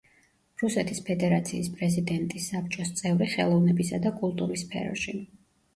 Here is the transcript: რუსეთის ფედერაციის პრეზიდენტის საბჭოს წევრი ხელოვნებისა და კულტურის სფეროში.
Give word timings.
რუსეთის 0.61 1.01
ფედერაციის 1.09 1.69
პრეზიდენტის 1.75 2.49
საბჭოს 2.55 2.93
წევრი 3.03 3.29
ხელოვნებისა 3.37 4.05
და 4.09 4.15
კულტურის 4.25 4.67
სფეროში. 4.69 5.21